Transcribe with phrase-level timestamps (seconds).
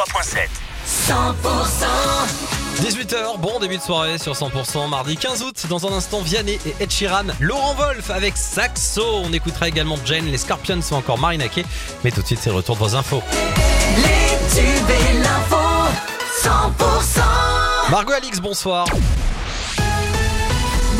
[0.00, 0.48] 103.7.
[2.80, 5.66] 18h, bon début de soirée sur 100%, mardi 15 août.
[5.68, 9.02] Dans un instant, Vianney et Ed Sheeran, Laurent Wolf avec Saxo.
[9.22, 11.66] On écoutera également Jane, les Scorpions sont encore Marina Kay.
[12.02, 13.22] Mais tout de suite, c'est le retour de vos infos.
[13.96, 15.58] Les tubes et l'info
[16.44, 18.86] 100% Margot Alix, bonsoir.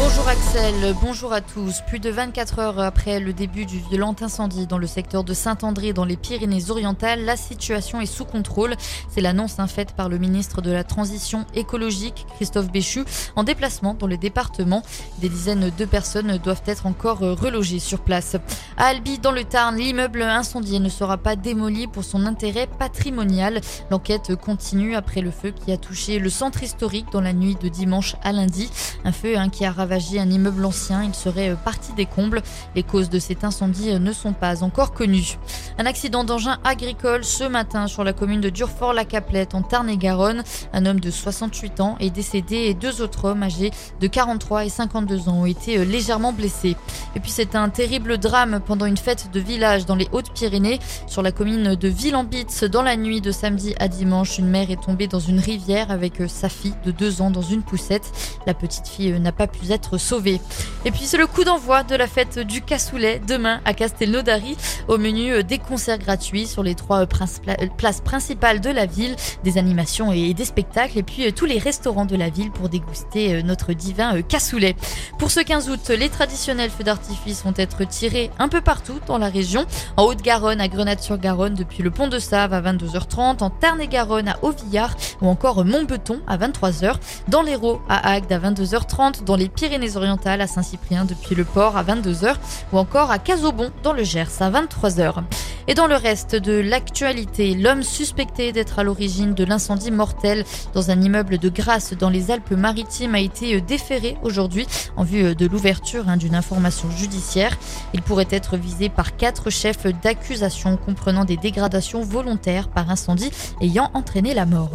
[0.02, 1.82] Bonjour Axel, bonjour à tous.
[1.86, 5.92] Plus de 24 heures après le début du violent incendie dans le secteur de Saint-André
[5.92, 8.76] dans les Pyrénées-Orientales, la situation est sous contrôle.
[9.10, 13.04] C'est l'annonce hein, faite par le ministre de la Transition écologique, Christophe Béchu,
[13.36, 14.82] en déplacement dans le département.
[15.18, 18.36] Des dizaines de personnes doivent être encore relogées sur place.
[18.78, 23.60] À Albi, dans le Tarn, l'immeuble incendié ne sera pas démoli pour son intérêt patrimonial.
[23.90, 27.68] L'enquête continue après le feu qui a touché le centre historique dans la nuit de
[27.68, 28.70] dimanche à lundi.
[29.04, 31.02] Un feu hein, qui a ravagé un immeuble ancien.
[31.04, 32.42] Il serait euh, parti des combles.
[32.74, 35.38] Les causes de cet incendie euh, ne sont pas encore connues.
[35.80, 40.42] Un accident d'engin agricole ce matin sur la commune de Durfort-la-Caplette en Tarn-et-Garonne.
[40.74, 44.68] Un homme de 68 ans est décédé et deux autres hommes âgés de 43 et
[44.68, 46.76] 52 ans ont été euh, légèrement blessés.
[47.16, 51.22] Et puis c'est un terrible drame pendant une fête de village dans les Hautes-Pyrénées sur
[51.22, 54.36] la commune de Villambitz dans la nuit de samedi à dimanche.
[54.36, 57.62] Une mère est tombée dans une rivière avec sa fille de deux ans dans une
[57.62, 58.12] poussette.
[58.46, 60.42] La petite fille n'a pas pu être sauvé.
[60.84, 64.58] Et puis c'est le coup d'envoi de la fête du cassoulet demain à Castelnaudary.
[64.86, 67.06] Au menu euh, des concerts gratuits sur les trois euh,
[67.48, 71.58] euh, places principales de la ville, des animations et des spectacles et puis tous les
[71.58, 74.74] restaurants de la ville pour déguster notre divin cassoulet.
[75.18, 79.18] Pour ce 15 août, les traditionnels feux d'artifice vont être tirés un peu partout dans
[79.18, 79.64] la région.
[79.96, 84.96] En Haute-Garonne, à Grenade-sur-Garonne depuis le pont de Save à 22h30, en Tarn-et-Garonne à Auvillard
[85.22, 86.96] ou encore Montbeton à 23h,
[87.28, 91.84] dans l'Hérault à Agde à 22h30, dans les Pyrénées-Orientales à Saint-Cyprien depuis le port à
[91.84, 92.34] 22h
[92.72, 95.22] ou encore à Casobon dans le Gers à 23h.
[95.68, 100.44] Et dans le reste de l'actualité, l'homme suspecté d'être à l'origine de l'incendie mortel
[100.74, 105.46] dans un immeuble de Grasse dans les Alpes-Maritimes a été déféré aujourd'hui en vue de
[105.46, 107.56] l'ouverture hein, d'une information judiciaire.
[107.94, 113.30] Il pourrait être visé par quatre chefs d'accusation comprenant des dégradations volontaires par incendie
[113.60, 114.70] ayant entraîné la mort.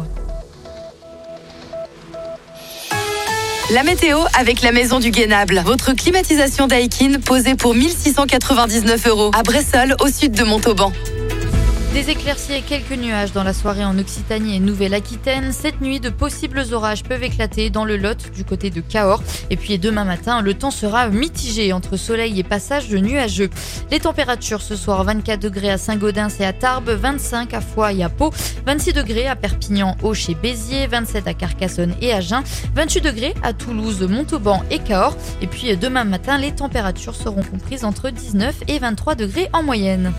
[3.68, 5.60] La météo avec la maison du Guénable.
[5.66, 10.92] Votre climatisation Daikin posée pour 1699 euros à Bressol au sud de Montauban.
[11.92, 15.52] Des éclaircies et quelques nuages dans la soirée en Occitanie et Nouvelle-Aquitaine.
[15.52, 19.22] Cette nuit, de possibles orages peuvent éclater dans le Lot du côté de Cahors.
[19.48, 23.48] Et puis demain matin, le temps sera mitigé entre soleil et passage de nuageux.
[23.90, 28.02] Les températures ce soir 24 degrés à Saint-Gaudens et à Tarbes, 25 à Foix et
[28.02, 28.30] à Pau,
[28.66, 32.42] 26 degrés à Perpignan, Auch et Béziers, 27 à Carcassonne et à Agen,
[32.74, 35.16] 28 degrés à Toulouse, Montauban et Cahors.
[35.40, 40.12] Et puis demain matin, les températures seront comprises entre 19 et 23 degrés en moyenne.